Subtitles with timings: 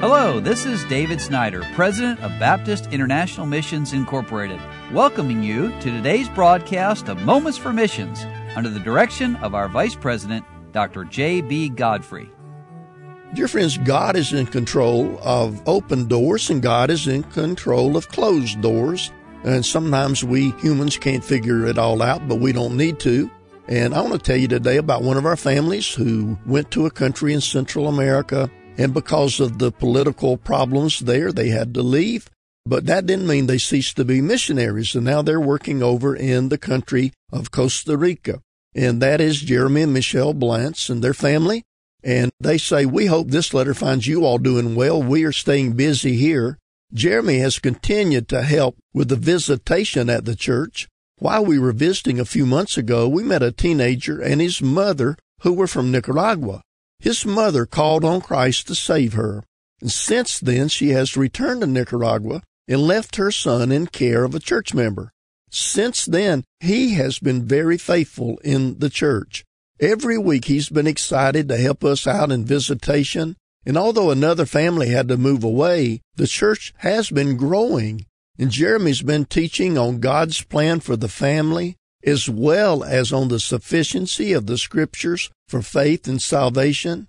[0.00, 4.60] Hello, this is David Snyder, President of Baptist International Missions Incorporated,
[4.92, 8.24] welcoming you to today's broadcast of Moments for Missions
[8.54, 11.02] under the direction of our Vice President, Dr.
[11.02, 11.70] J.B.
[11.70, 12.30] Godfrey.
[13.34, 18.06] Dear friends, God is in control of open doors and God is in control of
[18.06, 19.10] closed doors.
[19.42, 23.28] And sometimes we humans can't figure it all out, but we don't need to.
[23.66, 26.86] And I want to tell you today about one of our families who went to
[26.86, 31.82] a country in Central America and because of the political problems there, they had to
[31.82, 32.30] leave.
[32.64, 34.94] But that didn't mean they ceased to be missionaries.
[34.94, 38.40] And now they're working over in the country of Costa Rica.
[38.74, 41.64] And that is Jeremy and Michelle Blantz and their family.
[42.04, 45.02] And they say, We hope this letter finds you all doing well.
[45.02, 46.56] We are staying busy here.
[46.92, 50.88] Jeremy has continued to help with the visitation at the church.
[51.18, 55.16] While we were visiting a few months ago, we met a teenager and his mother
[55.40, 56.62] who were from Nicaragua.
[57.00, 59.44] His mother called on Christ to save her.
[59.80, 64.34] And since then, she has returned to Nicaragua and left her son in care of
[64.34, 65.12] a church member.
[65.50, 69.44] Since then, he has been very faithful in the church.
[69.80, 73.36] Every week he's been excited to help us out in visitation.
[73.64, 78.06] And although another family had to move away, the church has been growing.
[78.38, 83.40] And Jeremy's been teaching on God's plan for the family as well as on the
[83.40, 87.08] sufficiency of the scriptures for faith and salvation.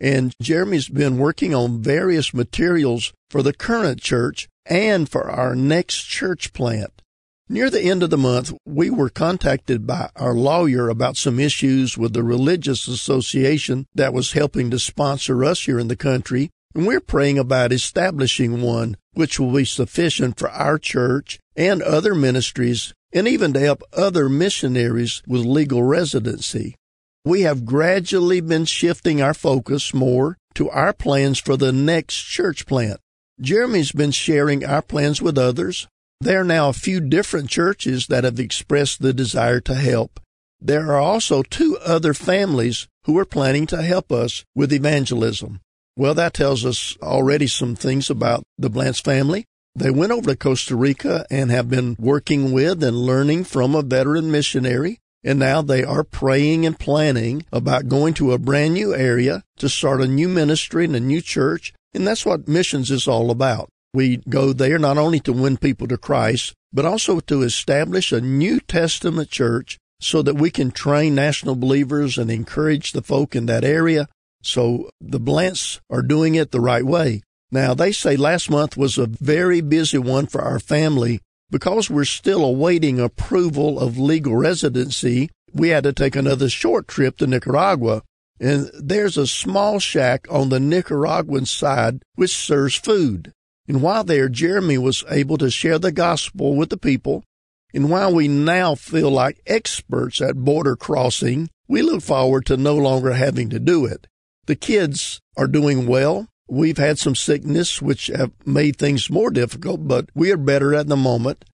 [0.00, 6.04] And Jeremy's been working on various materials for the current church and for our next
[6.04, 7.02] church plant.
[7.50, 11.96] Near the end of the month, we were contacted by our lawyer about some issues
[11.96, 16.50] with the religious association that was helping to sponsor us here in the country.
[16.74, 22.14] And we're praying about establishing one which will be sufficient for our church and other
[22.14, 26.76] ministries and even to help other missionaries with legal residency.
[27.24, 32.66] We have gradually been shifting our focus more to our plans for the next church
[32.66, 33.00] plant.
[33.40, 35.86] Jeremy's been sharing our plans with others.
[36.20, 40.20] There are now a few different churches that have expressed the desire to help.
[40.60, 45.60] There are also two other families who are planning to help us with evangelism.
[45.96, 49.44] Well, that tells us already some things about the Blantz family.
[49.78, 53.82] They went over to Costa Rica and have been working with and learning from a
[53.82, 54.98] veteran missionary.
[55.22, 59.68] And now they are praying and planning about going to a brand new area to
[59.68, 61.72] start a new ministry and a new church.
[61.94, 63.68] And that's what missions is all about.
[63.94, 68.20] We go there not only to win people to Christ, but also to establish a
[68.20, 73.46] New Testament church so that we can train national believers and encourage the folk in
[73.46, 74.08] that area.
[74.42, 77.22] So the Blantz are doing it the right way.
[77.50, 81.20] Now, they say last month was a very busy one for our family.
[81.50, 87.16] Because we're still awaiting approval of legal residency, we had to take another short trip
[87.18, 88.02] to Nicaragua.
[88.38, 93.32] And there's a small shack on the Nicaraguan side which serves food.
[93.66, 97.24] And while there, Jeremy was able to share the gospel with the people.
[97.74, 102.76] And while we now feel like experts at border crossing, we look forward to no
[102.76, 104.06] longer having to do it.
[104.46, 106.28] The kids are doing well.
[106.48, 110.88] We've had some sickness which have made things more difficult, but we are better at
[110.88, 111.44] the moment.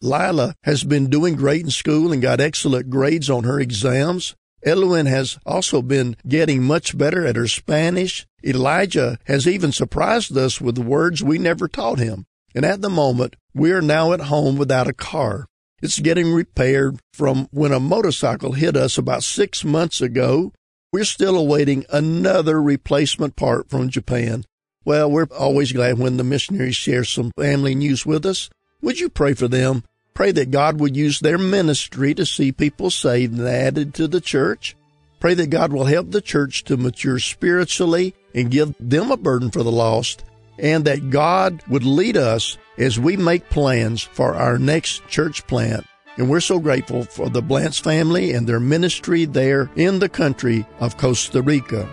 [0.00, 4.36] Lila has been doing great in school and got excellent grades on her exams.
[4.64, 8.26] Eloin has also been getting much better at her Spanish.
[8.44, 12.24] Elijah has even surprised us with words we never taught him.
[12.54, 15.46] And at the moment, we are now at home without a car.
[15.82, 20.52] It's getting repaired from when a motorcycle hit us about six months ago
[20.94, 24.44] we're still awaiting another replacement part from Japan.
[24.84, 28.48] Well, we're always glad when the missionaries share some family news with us.
[28.80, 29.82] Would you pray for them?
[30.14, 34.20] Pray that God would use their ministry to see people saved and added to the
[34.20, 34.76] church.
[35.18, 39.50] Pray that God will help the church to mature spiritually and give them a burden
[39.50, 40.22] for the lost,
[40.60, 45.86] and that God would lead us as we make plans for our next church plant
[46.16, 50.66] and we're so grateful for the Blantz family and their ministry there in the country
[50.80, 51.88] of Costa Rica.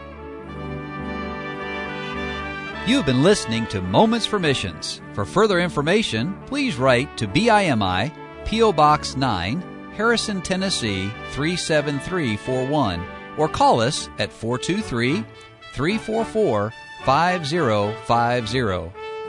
[2.88, 5.02] You've been listening to Moments for Missions.
[5.14, 8.12] For further information, please write to BIMI,
[8.46, 8.74] P.O.
[8.74, 9.62] Box 9,
[9.94, 13.06] Harrison, Tennessee 37341,
[13.38, 15.24] or call us at 423
[15.74, 16.74] 344
[17.06, 19.01] 5050